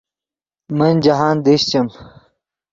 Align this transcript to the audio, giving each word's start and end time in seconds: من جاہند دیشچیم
من 0.77 0.93
جاہند 1.03 1.39
دیشچیم 1.45 1.87